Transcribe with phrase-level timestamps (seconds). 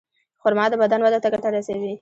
[0.41, 1.89] خرما د بدن وده ته ګټه رسوي.